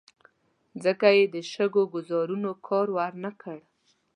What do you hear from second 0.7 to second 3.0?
ځکه یې د شګو ګوزارونو کار